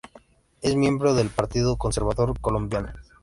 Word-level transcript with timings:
Es 0.63 0.75
miembro 0.75 1.13
del 1.13 1.29
Partido 1.29 1.75
Conservador 1.77 2.39
Colombiano. 2.39 2.89